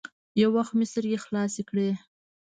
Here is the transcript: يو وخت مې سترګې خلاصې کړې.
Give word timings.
يو 0.41 0.49
وخت 0.55 0.73
مې 0.77 0.85
سترګې 0.91 1.17
خلاصې 1.25 1.61
کړې. 1.69 1.89